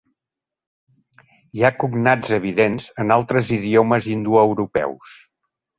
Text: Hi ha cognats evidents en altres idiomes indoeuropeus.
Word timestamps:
Hi 1.59 1.61
ha 1.67 1.71
cognats 1.85 2.33
evidents 2.41 2.91
en 3.05 3.17
altres 3.21 3.55
idiomes 3.61 4.13
indoeuropeus. 4.19 5.19